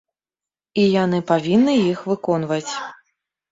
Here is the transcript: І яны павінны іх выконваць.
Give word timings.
І 0.83 0.85
яны 1.03 1.19
павінны 1.33 1.77
іх 1.91 1.99
выконваць. 2.09 2.71